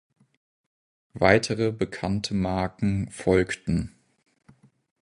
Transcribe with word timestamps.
Weitere 1.13 1.71
bekannte 1.71 2.33
Marken 2.33 3.11
folgten. 3.11 3.93